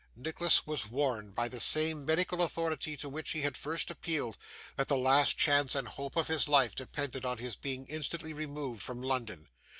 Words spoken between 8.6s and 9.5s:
from London.